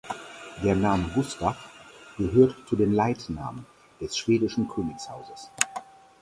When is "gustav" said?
1.13-1.55